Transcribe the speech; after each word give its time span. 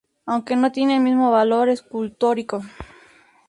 Aunque 0.25 0.55
no 0.55 0.71
tiene 0.71 0.95
el 0.97 1.03
mismo 1.03 1.29
valor 1.29 1.69
escultórico. 1.69 2.63